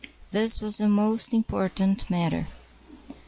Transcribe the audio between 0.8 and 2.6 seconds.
a most important matter.